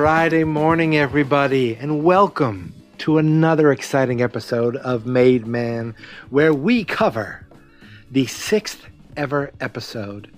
[0.00, 5.94] Friday morning, everybody, and welcome to another exciting episode of Made Man,
[6.30, 7.46] where we cover
[8.10, 8.82] the sixth
[9.18, 10.34] ever episode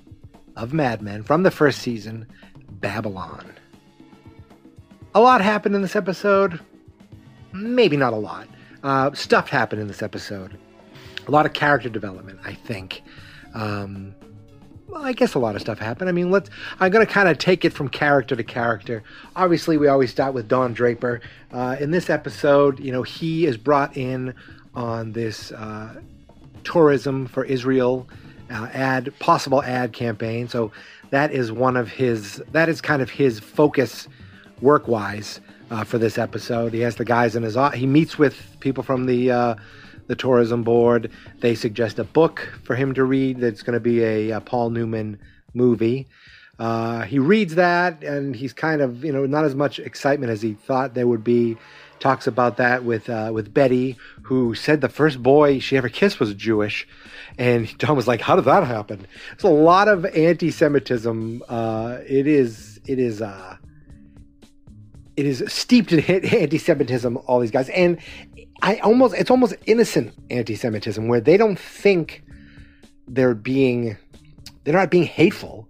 [0.56, 2.26] of Mad Men from the first season,
[2.72, 3.52] Babylon.
[5.14, 6.58] A lot happened in this episode.
[7.52, 8.48] Maybe not a lot.
[8.82, 10.58] Uh, stuff happened in this episode.
[11.28, 13.00] A lot of character development, I think.
[13.54, 14.12] Um,
[14.92, 16.10] well, I guess a lot of stuff happened.
[16.10, 16.50] I mean, let's.
[16.78, 19.02] I'm going to kind of take it from character to character.
[19.34, 21.22] Obviously, we always start with Don Draper.
[21.50, 24.34] Uh, in this episode, you know, he is brought in
[24.74, 25.94] on this uh,
[26.62, 28.06] tourism for Israel
[28.50, 30.46] uh, ad, possible ad campaign.
[30.46, 30.70] So
[31.08, 32.42] that is one of his.
[32.52, 34.08] That is kind of his focus,
[34.60, 35.40] work wise,
[35.70, 36.74] uh, for this episode.
[36.74, 37.56] He has the guys in his.
[37.72, 39.54] He meets with people from the uh,
[40.06, 41.10] the tourism board.
[41.40, 44.70] They suggest a book for him to read that's going to be a, a, Paul
[44.70, 45.18] Newman
[45.54, 46.08] movie.
[46.58, 50.42] Uh, he reads that and he's kind of, you know, not as much excitement as
[50.42, 51.56] he thought there would be.
[51.98, 56.18] Talks about that with uh, with Betty, who said the first boy she ever kissed
[56.18, 56.84] was Jewish,
[57.38, 61.44] and Don was like, "How did that happen?" It's a lot of anti-Semitism.
[61.48, 63.56] Uh, it is it is uh,
[65.16, 67.16] it is steeped in anti-Semitism.
[67.26, 67.98] All these guys, and
[68.62, 72.22] I almost it's almost innocent anti-Semitism where they don't think
[73.08, 73.96] they're being
[74.62, 75.68] they're not being hateful.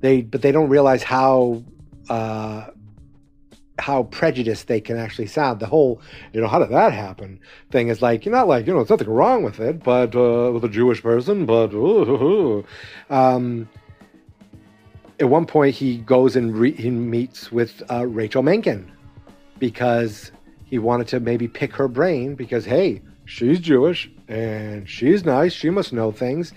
[0.00, 1.64] They but they don't realize how
[2.10, 2.66] uh,
[3.78, 5.58] how prejudiced they can actually sound.
[5.58, 6.02] The whole
[6.34, 8.90] you know how did that happen thing is like you're not like you know there's
[8.90, 12.62] nothing wrong with it, but uh, with a Jewish person, but ooh,
[13.08, 13.66] um,
[15.18, 18.92] at one point he goes and re- he meets with uh, Rachel Menken
[19.58, 20.30] because
[20.76, 25.54] he wanted to maybe pick her brain because hey she's jewish and she's nice.
[25.54, 26.52] She must know things.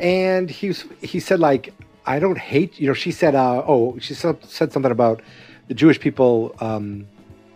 [0.00, 1.72] And he was, he said like
[2.04, 5.22] i don't hate you know she said uh, oh she said, said something about
[5.68, 7.06] the jewish people um,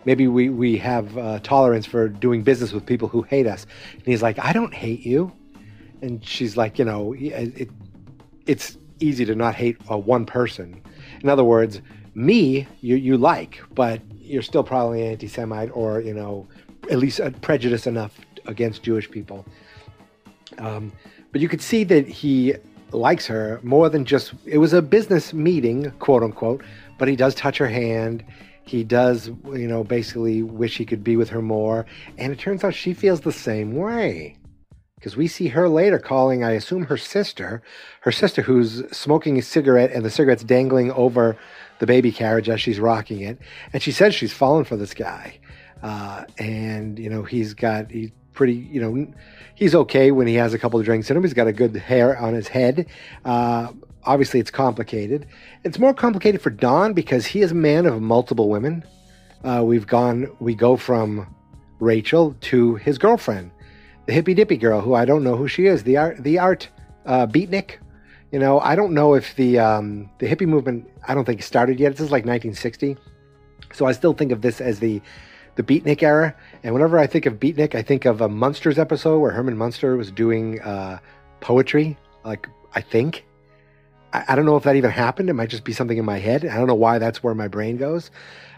[0.05, 3.67] maybe we, we have uh, tolerance for doing business with people who hate us.
[3.93, 5.31] And he's like i don't hate you.
[6.01, 7.69] And she's like you know it,
[8.47, 10.81] it's easy to not hate uh, one person.
[11.21, 11.81] In other words
[12.17, 16.47] me you, you like but you're still probably anti-Semite or you know
[16.89, 19.45] at least prejudiced enough against Jewish people.
[20.57, 20.91] Um,
[21.31, 22.55] but you could see that he
[22.91, 26.63] likes her more than just it was a business meeting, quote unquote.
[26.97, 28.23] But he does touch her hand.
[28.63, 31.85] He does, you know, basically wish he could be with her more.
[32.17, 34.35] And it turns out she feels the same way.
[34.95, 37.61] Because we see her later calling, I assume, her sister,
[38.01, 41.37] her sister who's smoking a cigarette and the cigarette's dangling over
[41.79, 43.39] the baby carriage as she's rocking it.
[43.73, 45.39] And she says she's fallen for this guy.
[45.81, 49.13] Uh, and, you know, he's got, he's pretty, you know,
[49.55, 51.23] he's okay when he has a couple of drinks in him.
[51.23, 52.87] He's got a good hair on his head.
[53.25, 53.71] Uh,
[54.03, 55.27] obviously, it's complicated.
[55.63, 58.83] It's more complicated for Don because he is a man of multiple women.
[59.43, 61.33] Uh, we've gone, we go from
[61.79, 63.51] Rachel to his girlfriend,
[64.07, 66.69] the hippy dippy girl, who I don't know who she is, the art, the art
[67.05, 67.75] uh, beatnik
[68.31, 70.89] you know, I don't know if the um, the hippie movement.
[71.07, 71.91] I don't think started yet.
[71.91, 72.97] This is like 1960,
[73.73, 75.01] so I still think of this as the
[75.55, 76.35] the Beatnik era.
[76.63, 79.97] And whenever I think of Beatnik, I think of a Munsters episode where Herman Munster
[79.97, 80.99] was doing uh,
[81.39, 81.97] poetry.
[82.23, 83.25] Like I think,
[84.13, 85.29] I, I, don't know if that even happened.
[85.29, 86.45] It might just be something in my head.
[86.45, 88.11] I don't know why that's where my brain goes.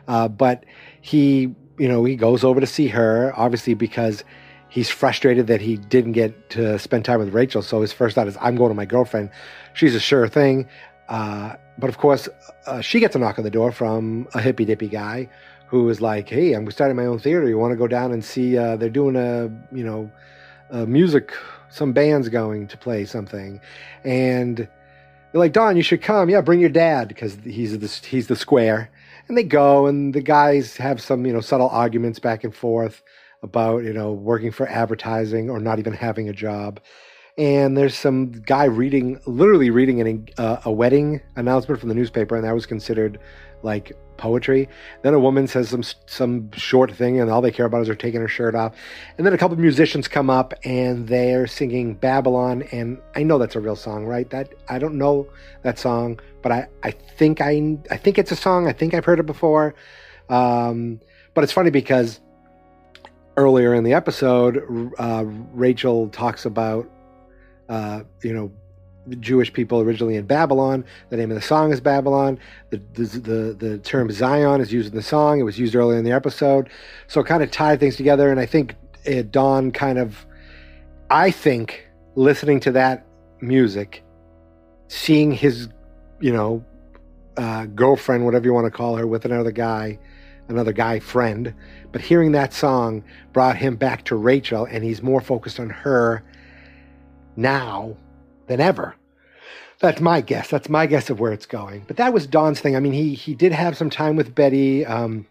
[0.07, 0.65] Uh, but
[1.01, 4.23] he, you know, he goes over to see her, obviously because
[4.69, 7.61] he's frustrated that he didn't get to spend time with Rachel.
[7.61, 9.31] So his first thought is, I'm going to my girlfriend.
[9.73, 10.67] She's a sure thing.
[11.09, 12.29] Uh, but of course,
[12.67, 15.29] uh, she gets a knock on the door from a hippy dippy guy
[15.67, 17.47] who is like, Hey, I'm starting my own theater.
[17.47, 20.11] You want to go down and see, uh, they're doing a, you know,
[20.85, 21.33] music,
[21.69, 23.59] some band's going to play something.
[24.03, 24.67] And they're
[25.39, 26.29] like, Don, you should come.
[26.29, 28.89] Yeah, bring your dad because he's the, he's the square.
[29.27, 33.03] And they go and the guys have some, you know, subtle arguments back and forth
[33.41, 36.79] about you know working for advertising or not even having a job.
[37.37, 42.35] And there's some guy reading literally reading an, uh, a wedding announcement from the newspaper
[42.35, 43.17] and that was considered
[43.63, 44.67] like poetry.
[45.03, 47.95] Then a woman says some some short thing and all they care about is her
[47.95, 48.75] taking her shirt off.
[49.17, 53.37] And then a couple of musicians come up and they're singing babylon and i know
[53.37, 54.29] that's a real song right?
[54.29, 55.27] That i don't know
[55.63, 58.67] that song but i i think i i think it's a song.
[58.67, 59.75] I think i've heard it before.
[60.27, 60.99] Um,
[61.33, 62.19] but it's funny because
[63.39, 66.89] earlier in the episode, uh, Rachel talks about,
[67.69, 68.51] uh, you know,
[69.21, 70.83] Jewish people originally in Babylon.
[71.09, 72.37] The name of the song is Babylon.
[72.69, 75.39] The, the, the, the term Zion is used in the song.
[75.39, 76.69] It was used earlier in the episode.
[77.07, 78.29] So it kind of tied things together.
[78.29, 78.75] And I think
[79.05, 80.25] it, Don kind of,
[81.09, 83.05] I think, listening to that
[83.39, 84.03] music,
[84.89, 85.69] seeing his,
[86.19, 86.63] you know,
[87.37, 89.97] uh, girlfriend, whatever you want to call her, with another guy,
[90.49, 91.53] another guy friend.
[91.91, 93.03] But hearing that song
[93.33, 96.23] brought him back to Rachel, and he's more focused on her
[97.35, 97.95] now
[98.47, 98.95] than ever.
[99.79, 100.49] That's my guess.
[100.49, 101.85] That's my guess of where it's going.
[101.87, 102.75] But that was Don's thing.
[102.75, 105.25] I mean, he he did have some time with Betty um,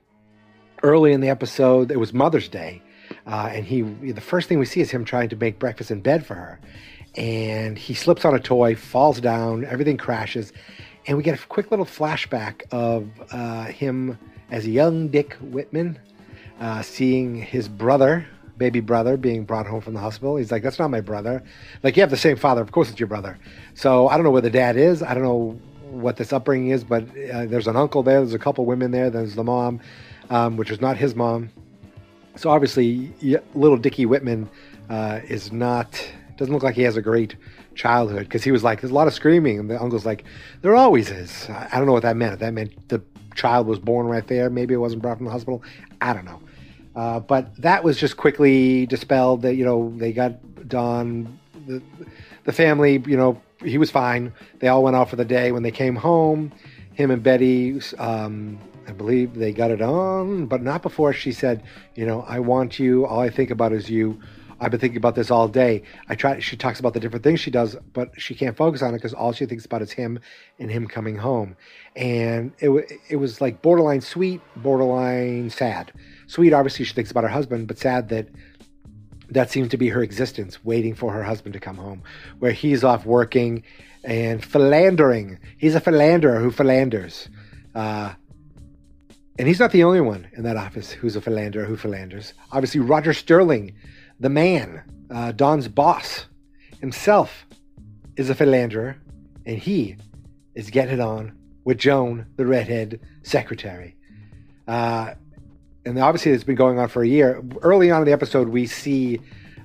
[0.83, 1.91] early in the episode.
[1.91, 2.81] It was Mother's Day,
[3.27, 6.01] uh, and he the first thing we see is him trying to make breakfast in
[6.01, 6.61] bed for her,
[7.15, 10.55] and he slips on a toy, falls down, everything crashes,
[11.07, 14.19] and we get a quick little flashback of uh, him
[14.51, 15.99] as young Dick Whitman,
[16.61, 18.27] uh, seeing his brother
[18.59, 20.37] baby brother being brought home from the hospital.
[20.37, 21.43] He's like, that's not my brother.
[21.83, 22.61] Like, you have the same father.
[22.61, 23.39] Of course it's your brother.
[23.75, 25.03] So I don't know where the dad is.
[25.03, 25.59] I don't know
[25.91, 28.21] what this upbringing is, but uh, there's an uncle there.
[28.21, 29.09] There's a couple women there.
[29.09, 29.81] There's the mom,
[30.29, 31.51] um, which is not his mom.
[32.37, 33.13] So obviously,
[33.55, 34.51] little Dickie Whitman
[34.91, 36.05] uh, is not,
[36.37, 37.37] doesn't look like he has a great
[37.75, 39.59] childhood because he was like, there's a lot of screaming.
[39.59, 40.25] And the uncle's like,
[40.63, 41.49] there always is.
[41.49, 42.41] I don't know what that meant.
[42.41, 43.03] That meant the
[43.39, 44.51] child was born right there.
[44.51, 45.63] Maybe it wasn't brought from the hospital.
[46.01, 46.41] I don't know.
[46.95, 49.43] Uh, but that was just quickly dispelled.
[49.43, 51.81] That you know they got Don, the,
[52.45, 53.03] the family.
[53.07, 54.33] You know he was fine.
[54.59, 55.53] They all went out for the day.
[55.53, 56.53] When they came home,
[56.95, 61.63] him and Betty, um, I believe they got it on, but not before she said,
[61.95, 63.07] you know, I want you.
[63.07, 64.21] All I think about is you.
[64.61, 65.83] I've been thinking about this all day.
[66.09, 66.41] I try.
[66.41, 69.15] She talks about the different things she does, but she can't focus on it because
[69.15, 70.19] all she thinks about is him
[70.59, 71.57] and him coming home.
[71.95, 72.71] And it
[73.09, 75.93] it was like borderline sweet, borderline sad.
[76.27, 78.29] Sweet, obviously, she thinks about her husband, but sad that
[79.31, 82.03] that seems to be her existence, waiting for her husband to come home,
[82.39, 83.63] where he's off working
[84.05, 85.39] and philandering.
[85.59, 87.29] He's a philanderer who philanders.
[87.75, 88.15] Uh,
[89.39, 92.35] and he's not the only one in that office who's a philanderer who philanders.
[92.51, 93.75] Obviously, Roger Sterling,
[94.21, 96.27] the man, uh, Don's boss
[96.81, 97.47] himself,
[98.17, 98.97] is a philanderer,
[99.47, 99.97] and he
[100.55, 101.33] is getting it on
[101.65, 103.95] with Joan, the redhead secretary.
[104.67, 105.15] Uh,
[105.85, 107.43] and obviously it's been going on for a year.
[107.63, 109.21] Early on in the episode, we see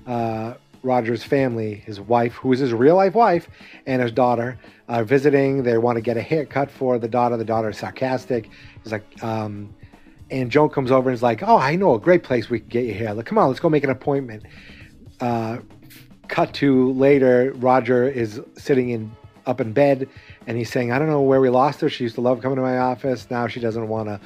[0.06, 0.54] uh,
[0.84, 3.50] Roger's family, his wife, who is his real life wife,
[3.86, 5.64] and his daughter are visiting.
[5.64, 7.38] They want to get a haircut for the daughter.
[7.38, 8.50] The daughter is sarcastic.
[8.84, 9.74] He's like, um,
[10.30, 12.70] and Joan comes over and is like, "Oh, I know a great place we can
[12.70, 13.14] get you hair.
[13.14, 14.44] Like, come on, let's go make an appointment."
[15.20, 15.60] Uh,
[16.28, 19.12] cut to later, Roger is sitting in
[19.46, 20.08] up in bed,
[20.48, 21.90] and he's saying, "I don't know where we lost her.
[21.90, 23.28] She used to love coming to my office.
[23.30, 24.20] Now she doesn't want to."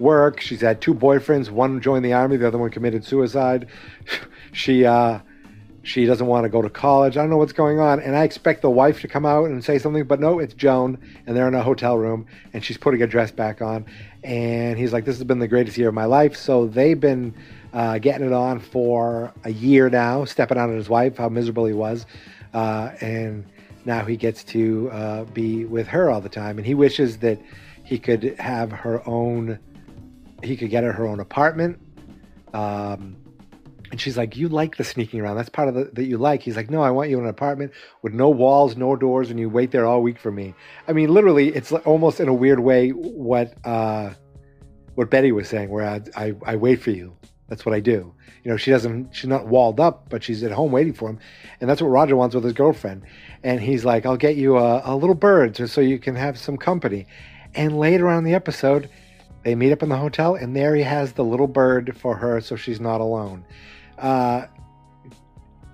[0.00, 0.40] work.
[0.40, 1.50] She's had two boyfriends.
[1.50, 2.36] One joined the army.
[2.36, 3.68] The other one committed suicide.
[4.52, 5.20] she uh,
[5.84, 7.16] she doesn't want to go to college.
[7.16, 8.00] I don't know what's going on.
[8.00, 10.98] And I expect the wife to come out and say something, but no, it's Joan,
[11.26, 13.84] and they're in a hotel room, and she's putting a dress back on.
[14.24, 17.34] And he's like, "This has been the greatest year of my life." So they've been
[17.72, 21.74] uh, getting it on for a year now, stepping on his wife, how miserable he
[21.74, 22.06] was,
[22.54, 23.44] uh, and
[23.84, 26.56] now he gets to uh, be with her all the time.
[26.56, 27.38] And he wishes that
[27.84, 29.58] he could have her own
[30.42, 31.80] he could get her her own apartment.
[32.52, 33.16] Um,
[33.94, 35.36] and she's like, "You like the sneaking around?
[35.36, 37.30] That's part of the that you like." He's like, "No, I want you in an
[37.30, 37.70] apartment
[38.02, 40.52] with no walls, no doors, and you wait there all week for me."
[40.88, 44.10] I mean, literally, it's almost in a weird way what uh,
[44.96, 47.16] what Betty was saying, where I, I, I wait for you.
[47.46, 48.12] That's what I do.
[48.42, 49.14] You know, she doesn't.
[49.14, 51.20] She's not walled up, but she's at home waiting for him,
[51.60, 53.02] and that's what Roger wants with his girlfriend.
[53.44, 56.36] And he's like, "I'll get you a, a little bird just so you can have
[56.36, 57.06] some company."
[57.54, 58.90] And later on in the episode,
[59.44, 62.40] they meet up in the hotel, and there he has the little bird for her
[62.40, 63.44] so she's not alone.
[63.98, 64.46] Uh,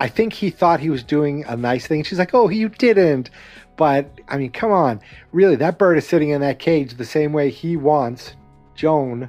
[0.01, 2.03] I think he thought he was doing a nice thing.
[2.05, 3.31] She's like, Oh, you didn't.
[3.77, 5.01] But I mean, come on.
[5.33, 8.37] Really, that bird is sitting in that cage the same way he wants
[8.75, 9.29] Joan.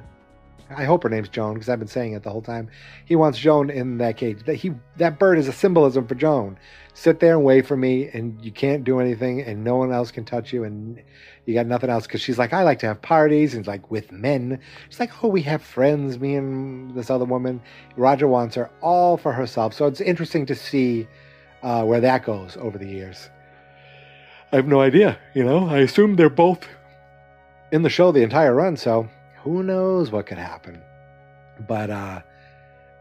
[0.76, 2.68] I hope her name's Joan because I've been saying it the whole time.
[3.04, 4.44] He wants Joan in that cage.
[4.44, 6.58] That he that bird is a symbolism for Joan.
[6.94, 10.10] Sit there and wait for me, and you can't do anything, and no one else
[10.10, 11.02] can touch you, and
[11.46, 14.12] you got nothing else because she's like, I like to have parties and like with
[14.12, 14.60] men.
[14.88, 17.60] She's like, oh, we have friends, me and this other woman.
[17.96, 19.74] Roger wants her all for herself.
[19.74, 21.08] So it's interesting to see
[21.62, 23.30] uh, where that goes over the years.
[24.52, 25.18] I have no idea.
[25.34, 26.68] You know, I assume they're both
[27.72, 29.08] in the show the entire run, so
[29.42, 30.80] who knows what could happen.
[31.68, 32.22] But uh,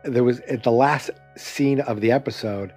[0.03, 2.74] there was at the last scene of the episode,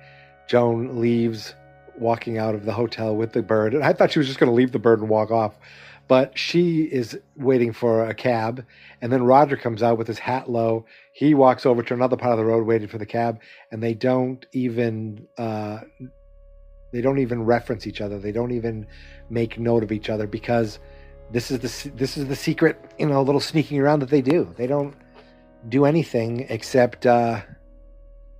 [0.46, 1.54] Joan leaves
[1.98, 3.74] walking out of the hotel with the bird.
[3.74, 5.56] And I thought she was just going to leave the bird and walk off.
[6.06, 8.64] But she is waiting for a cab.
[9.00, 10.84] And then Roger comes out with his hat low.
[11.14, 13.40] He walks over to another part of the road waiting for the cab.
[13.70, 15.26] And they don't even.
[15.38, 15.80] Uh,
[16.92, 18.20] they don't even reference each other.
[18.20, 18.86] They don't even
[19.28, 20.78] make note of each other because
[21.30, 24.52] this is the this is the secret, you know, little sneaking around that they do.
[24.56, 24.94] They don't
[25.68, 27.40] do anything except uh,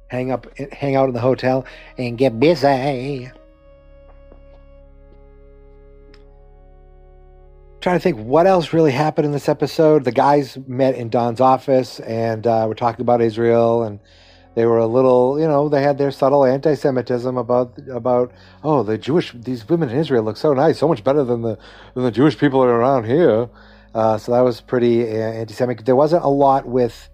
[0.08, 1.64] hang up, hang out in the hotel,
[1.98, 3.30] and get busy.
[7.84, 10.04] trying to think what else really happened in this episode.
[10.04, 14.00] The guys met in Don's office and uh, were talking about Israel, and
[14.54, 18.32] they were a little, you know, they had their subtle anti-Semitism about about
[18.62, 21.58] oh the Jewish these women in Israel look so nice, so much better than the
[21.94, 23.48] than the Jewish people around here.
[23.94, 25.84] Uh, so that was pretty uh, anti-Semitic.
[25.84, 27.08] There wasn't a lot with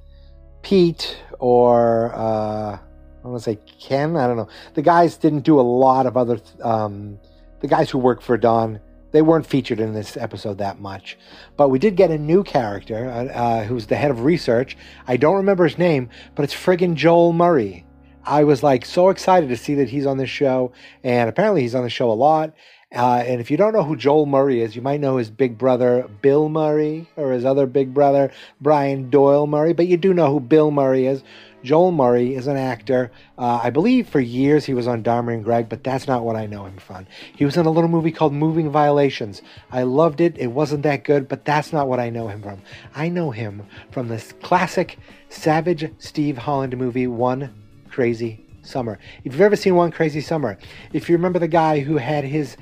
[0.63, 2.79] Pete or uh,
[3.25, 4.17] I want to say Ken.
[4.17, 4.49] I don't know.
[4.75, 6.41] The guys didn't do a lot of other.
[6.63, 7.19] Um,
[7.61, 8.81] the guys who work for Don,
[9.12, 11.19] they weren't featured in this episode that much.
[11.57, 14.76] But we did get a new character uh, uh, who's the head of research.
[15.07, 17.85] I don't remember his name, but it's friggin' Joel Murray.
[18.25, 21.75] I was like so excited to see that he's on this show, and apparently he's
[21.75, 22.55] on the show a lot.
[22.93, 25.57] Uh, and if you don't know who Joel Murray is, you might know his big
[25.57, 30.31] brother Bill Murray or his other big brother Brian Doyle Murray, but you do know
[30.33, 31.23] who Bill Murray is.
[31.62, 33.11] Joel Murray is an actor.
[33.37, 36.37] Uh, I believe for years he was on Dharma and Greg, but that's not what
[36.37, 37.07] I know him from.
[37.37, 39.43] He was in a little movie called Moving Violations.
[39.71, 40.38] I loved it.
[40.38, 42.62] It wasn't that good, but that's not what I know him from.
[42.95, 44.99] I know him from this classic
[45.29, 47.55] Savage Steve Holland movie, One
[47.90, 48.99] Crazy Summer.
[49.25, 50.59] If you've ever seen One Crazy Summer,
[50.93, 52.57] if you remember the guy who had his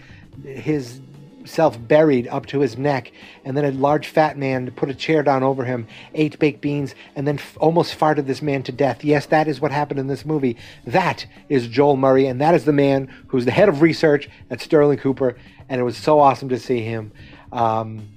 [0.44, 1.00] his
[1.48, 3.12] self buried up to his neck,
[3.44, 6.94] and then a large fat man put a chair down over him, ate baked beans,
[7.16, 9.04] and then f- almost farted this man to death.
[9.04, 10.56] Yes, that is what happened in this movie.
[10.86, 14.60] That is Joel Murray, and that is the man who's the head of research at
[14.60, 15.36] Sterling Cooper,
[15.68, 17.12] and it was so awesome to see him.
[17.52, 18.08] Um,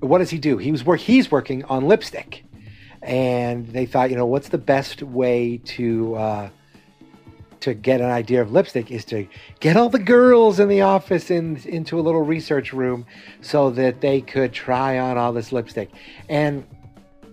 [0.00, 0.58] what does he do?
[0.58, 1.00] He was work.
[1.00, 2.44] He's working on lipstick,
[3.02, 6.50] and they thought, you know, what's the best way to uh,
[7.66, 9.26] to get an idea of lipstick is to
[9.58, 13.04] get all the girls in the office in, into a little research room
[13.40, 15.90] so that they could try on all this lipstick.
[16.28, 16.64] And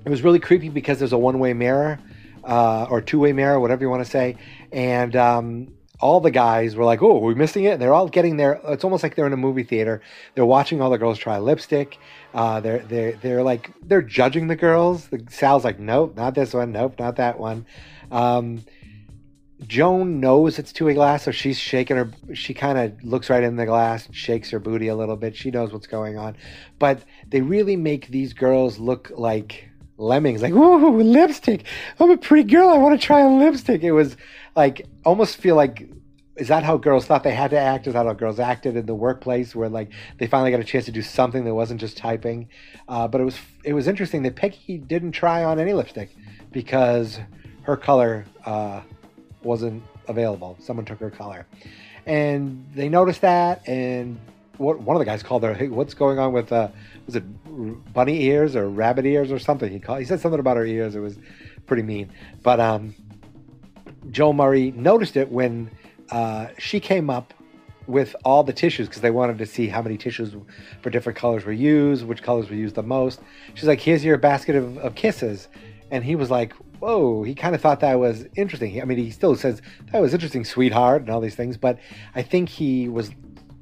[0.03, 1.99] it was really creepy because there's a one way mirror
[2.43, 4.35] uh, or two way mirror, whatever you want to say.
[4.71, 8.09] And um, all the guys were like, "Oh, we're we missing it?" And they're all
[8.09, 8.59] getting there.
[8.69, 10.01] It's almost like they're in a movie theater.
[10.33, 11.99] They're watching all the girls try lipstick.
[12.33, 15.09] Uh, they're they're they're like they're judging the girls.
[15.09, 16.71] The, Sal's like, "Nope, not this one.
[16.71, 17.67] Nope, not that one."
[18.11, 18.65] Um,
[19.67, 22.11] Joan knows it's two a glass, so she's shaking her.
[22.33, 25.35] She kind of looks right in the glass, shakes her booty a little bit.
[25.35, 26.35] She knows what's going on,
[26.79, 30.41] but they really make these girls look like lemmings.
[30.41, 31.65] Like, ooh, lipstick!
[31.99, 32.69] I'm a pretty girl.
[32.69, 33.83] I want to try on lipstick.
[33.83, 34.17] It was
[34.55, 35.89] like almost feel like
[36.35, 37.85] is that how girls thought they had to act?
[37.85, 40.85] Is that how girls acted in the workplace, where like they finally got a chance
[40.85, 42.49] to do something that wasn't just typing?
[42.87, 46.09] Uh, but it was it was interesting that Peggy didn't try on any lipstick
[46.51, 47.19] because
[47.63, 48.25] her color.
[48.45, 48.81] Uh,
[49.43, 50.57] wasn't available.
[50.59, 51.45] Someone took her color,
[52.05, 53.67] and they noticed that.
[53.67, 54.19] And
[54.57, 56.69] what, one of the guys called her, "Hey, what's going on with uh,
[57.05, 57.23] was it
[57.93, 59.99] bunny ears or rabbit ears or something?" He called.
[59.99, 60.95] He said something about her ears.
[60.95, 61.17] It was
[61.65, 62.11] pretty mean.
[62.41, 62.95] But um,
[64.11, 65.71] Joel Murray noticed it when
[66.09, 67.33] uh, she came up
[67.87, 70.33] with all the tissues because they wanted to see how many tissues
[70.81, 73.19] for different colors were used, which colors were used the most.
[73.53, 75.47] She's like, "Here's your basket of, of kisses,"
[75.91, 76.53] and he was like,
[76.83, 78.81] whoa, he kind of thought that was interesting.
[78.81, 79.61] I mean, he still says
[79.93, 81.55] that was interesting, sweetheart, and all these things.
[81.55, 81.79] But
[82.13, 83.09] I think he was,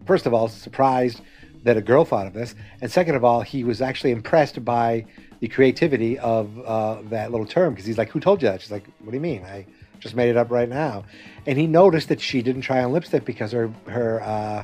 [0.07, 1.21] first of all, surprised
[1.63, 5.05] that a girl thought of this, and second of all, he was actually impressed by
[5.39, 8.71] the creativity of uh, that little term because he's like, "Who told you that?" She's
[8.71, 9.43] like, "What do you mean?
[9.45, 9.67] I
[9.99, 11.03] just made it up right now."
[11.45, 14.63] And he noticed that she didn't try on lipstick because her her uh,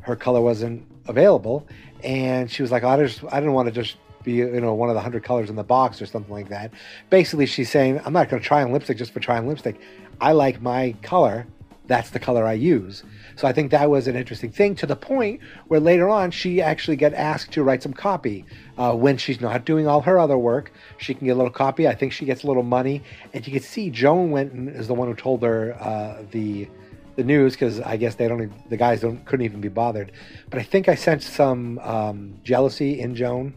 [0.00, 1.64] her color wasn't available,
[2.02, 4.74] and she was like, oh, "I just I didn't want to just be you know
[4.74, 6.70] one of the hundred colors in the box or something like that.
[7.08, 9.80] Basically, she's saying I'm not going to try on lipstick just for trying lipstick.
[10.20, 11.46] I like my color.
[11.86, 13.04] That's the color I use.
[13.36, 16.60] So I think that was an interesting thing to the point where later on she
[16.60, 18.44] actually get asked to write some copy
[18.76, 20.72] uh, when she's not doing all her other work.
[20.98, 21.86] She can get a little copy.
[21.86, 23.02] I think she gets a little money,
[23.32, 26.68] and you can see Joan went and is the one who told her uh, the
[27.14, 30.10] the news because I guess they don't the guys don't couldn't even be bothered.
[30.50, 33.54] But I think I sensed some um, jealousy in Joan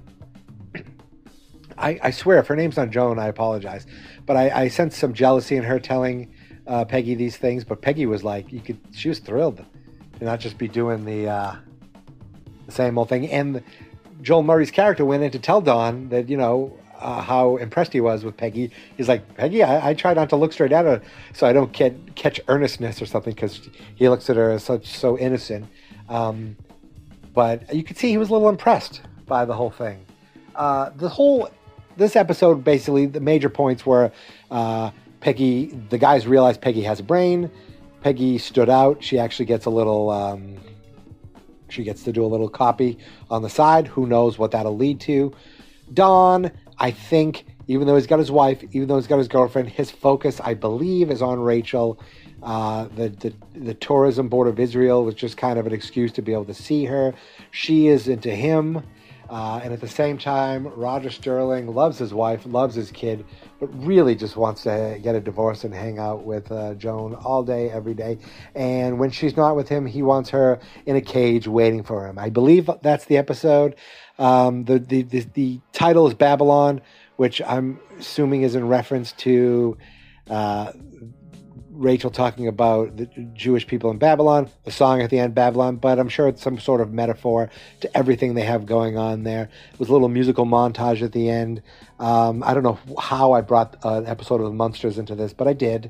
[1.79, 3.87] I, I swear, if her name's not Joan, I apologize.
[4.25, 6.31] But I, I sensed some jealousy in her telling
[6.67, 7.63] uh, Peggy these things.
[7.63, 9.65] But Peggy was like, you could, she was thrilled
[10.19, 11.55] to not just be doing the, uh,
[12.65, 13.29] the same old thing.
[13.31, 13.63] And
[14.21, 18.01] Joel Murray's character went in to tell Don that, you know, uh, how impressed he
[18.01, 18.71] was with Peggy.
[18.97, 21.01] He's like, Peggy, I, I, try not to look straight at her
[21.33, 24.85] so I don't get, catch earnestness or something because he looks at her as such
[24.85, 25.65] so innocent.
[26.09, 26.57] Um,
[27.33, 30.05] but you could see he was a little impressed by the whole thing.
[30.55, 31.49] Uh, the whole
[31.99, 34.11] this episode basically the major points were
[34.49, 34.89] uh,
[35.19, 35.67] Peggy.
[35.89, 37.51] The guys realize Peggy has a brain.
[38.01, 39.03] Peggy stood out.
[39.03, 40.09] She actually gets a little.
[40.09, 40.57] Um,
[41.67, 42.97] she gets to do a little copy
[43.29, 43.87] on the side.
[43.87, 45.31] Who knows what that'll lead to?
[45.93, 49.69] Don, I think, even though he's got his wife, even though he's got his girlfriend,
[49.69, 51.99] his focus, I believe, is on Rachel.
[52.41, 56.21] Uh, the, the the tourism board of Israel was just kind of an excuse to
[56.21, 57.13] be able to see her.
[57.51, 58.81] She is into him.
[59.29, 63.25] Uh, and at the same time, Roger Sterling loves his wife, loves his kid,
[63.59, 67.43] but really just wants to get a divorce and hang out with uh, Joan all
[67.43, 68.17] day, every day.
[68.55, 72.17] And when she's not with him, he wants her in a cage waiting for him.
[72.17, 73.75] I believe that's the episode.
[74.17, 76.81] Um, the, the, the, the, title is Babylon,
[77.15, 79.77] which I'm assuming is in reference to
[80.29, 80.73] uh,
[81.79, 85.97] Rachel talking about the Jewish people in Babylon, the song at the end, Babylon, but
[85.97, 89.49] I'm sure it's some sort of metaphor to everything they have going on there.
[89.73, 91.61] It was a little musical montage at the end.
[91.97, 95.47] Um, I don't know how I brought an episode of the Munsters into this, but
[95.47, 95.89] I did.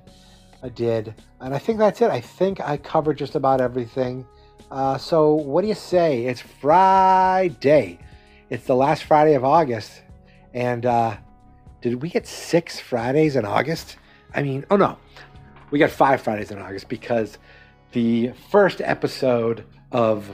[0.62, 1.16] I did.
[1.42, 2.12] And I think that's it.
[2.12, 4.28] I think I covered just about everything.
[4.70, 6.26] Uh, so, what do you say?
[6.26, 7.98] It's Friday.
[8.52, 10.04] It's the last Friday of August.
[10.54, 11.18] And uh,
[11.82, 13.98] did we get six Fridays in August?
[14.36, 14.98] I mean, oh no,
[15.72, 17.38] we got five Fridays in August because
[17.92, 20.30] the first episode of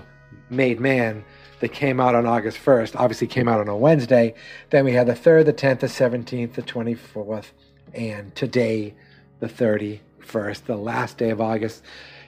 [0.50, 1.24] Made Man
[1.60, 4.34] that came out on August 1st obviously came out on a Wednesday.
[4.70, 7.52] Then we had the 3rd, the 10th, the 17th, the 24th,
[7.94, 8.94] and today,
[9.40, 11.84] the 31st, the last day of August.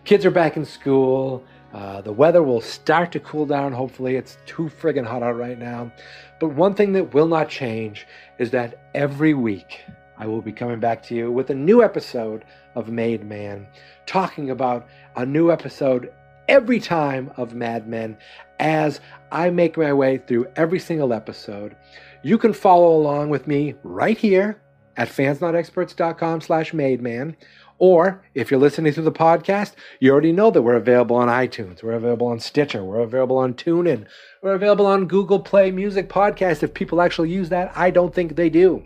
[0.06, 1.44] Kids are back in school.
[1.74, 4.16] Uh, the weather will start to cool down, hopefully.
[4.16, 5.92] It's too friggin' hot out right now.
[6.40, 8.08] But one thing that will not change
[8.40, 9.82] is that every week
[10.18, 12.44] I will be coming back to you with a new episode
[12.78, 13.68] of Made Man,
[14.06, 16.14] talking about a new episode
[16.48, 18.16] every time of Mad Men
[18.60, 21.76] as I make my way through every single episode.
[22.22, 24.62] You can follow along with me right here
[24.96, 27.36] at fansnotexperts.com slash mademan.
[27.80, 31.82] Or if you're listening to the podcast, you already know that we're available on iTunes.
[31.82, 32.84] We're available on Stitcher.
[32.84, 34.06] We're available on TuneIn.
[34.44, 36.64] We're available on Google Play Music Podcast.
[36.64, 38.84] If people actually use that, I don't think they do.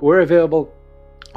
[0.00, 0.72] We're available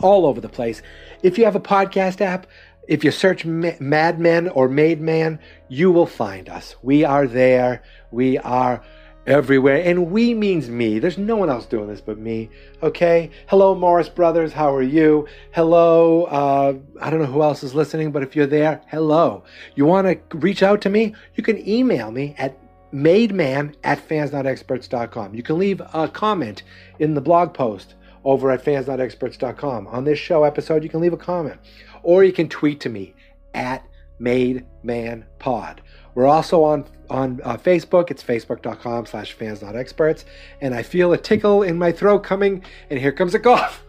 [0.02, 0.82] all over the place.
[1.24, 2.48] If you have a podcast app,
[2.88, 6.76] if you search Mad Men or Made Man, you will find us.
[6.82, 7.84] We are there.
[8.12, 8.84] We are
[9.28, 9.82] everywhere.
[9.84, 11.00] And we means me.
[11.00, 12.50] There's no one else doing this but me.
[12.82, 13.30] Okay?
[13.48, 14.52] Hello, Morris Brothers.
[14.54, 15.28] How are you?
[15.52, 16.24] Hello.
[16.24, 19.44] Uh, I don't know who else is listening, but if you're there, hello.
[19.76, 21.16] You want to reach out to me?
[21.36, 22.58] You can email me at
[22.92, 25.36] mademan at fansnotexperts.com.
[25.36, 26.64] You can leave a comment
[27.00, 29.88] in the blog post over at fansnotexperts.com.
[29.88, 31.60] On this show episode, you can leave a comment
[32.04, 33.14] or you can tweet to me
[33.54, 33.86] at
[34.20, 35.82] Made Man Pod.
[36.14, 38.10] We're also on on uh, Facebook.
[38.10, 40.24] It's facebook.com slash fansnotexperts.
[40.62, 43.84] And I feel a tickle in my throat coming, and here comes a cough.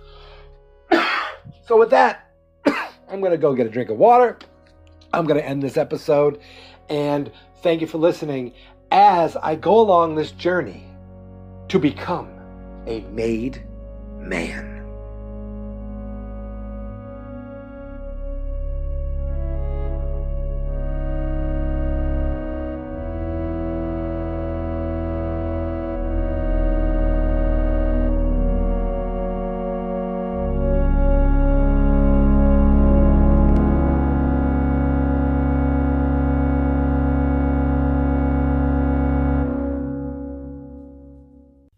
[1.67, 2.31] so with that,
[2.67, 4.39] I'm going to go get a drink of water.
[5.13, 6.41] I'm going to end this episode.
[6.89, 7.31] And
[7.63, 8.55] thank you for listening
[8.91, 10.85] as I go along this journey
[11.69, 12.29] to become
[12.87, 13.65] a made
[14.23, 14.69] man.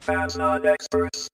[0.01, 1.29] Fans not experts.